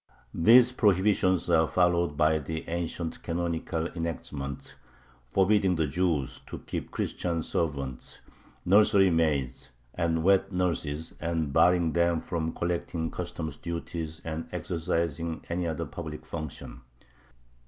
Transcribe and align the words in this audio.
These 0.33 0.71
prohibitions 0.71 1.47
are 1.47 1.67
followed 1.67 2.17
by 2.17 2.39
the 2.39 2.67
ancient 2.67 3.21
canonical 3.21 3.85
enactments 3.89 4.73
forbidding 5.29 5.75
the 5.75 5.85
Jews 5.85 6.41
to 6.47 6.57
keep 6.57 6.89
Christian 6.89 7.43
servants, 7.43 8.17
nursery 8.65 9.11
maids, 9.11 9.69
and 9.93 10.23
wet 10.23 10.51
nurses, 10.51 11.13
and 11.19 11.53
barring 11.53 11.93
them 11.93 12.19
from 12.19 12.51
collecting 12.51 13.11
customs 13.11 13.57
duties 13.57 14.21
and 14.25 14.49
exercising 14.51 15.45
any 15.51 15.67
other 15.67 15.85
public 15.85 16.25
function. 16.25 16.81